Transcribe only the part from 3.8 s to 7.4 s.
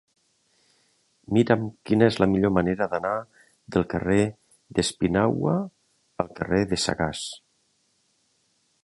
carrer d'Espinauga al carrer de Sagàs.